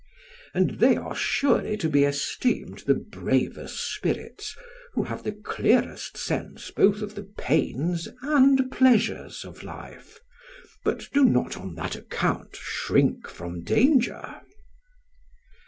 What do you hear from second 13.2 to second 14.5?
from danger.